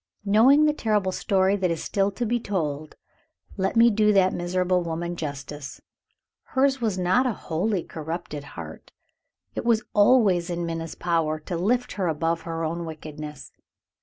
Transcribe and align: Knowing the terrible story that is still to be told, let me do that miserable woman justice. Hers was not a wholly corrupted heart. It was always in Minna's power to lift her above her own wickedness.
Knowing 0.25 0.65
the 0.65 0.73
terrible 0.73 1.11
story 1.11 1.55
that 1.55 1.69
is 1.69 1.83
still 1.83 2.09
to 2.09 2.25
be 2.25 2.39
told, 2.39 2.95
let 3.55 3.75
me 3.75 3.91
do 3.91 4.11
that 4.11 4.33
miserable 4.33 4.81
woman 4.81 5.15
justice. 5.15 5.79
Hers 6.41 6.81
was 6.81 6.97
not 6.97 7.27
a 7.27 7.33
wholly 7.33 7.83
corrupted 7.83 8.43
heart. 8.43 8.91
It 9.53 9.63
was 9.63 9.83
always 9.93 10.49
in 10.49 10.65
Minna's 10.65 10.95
power 10.95 11.39
to 11.41 11.55
lift 11.55 11.91
her 11.91 12.07
above 12.07 12.41
her 12.41 12.63
own 12.63 12.83
wickedness. 12.83 13.51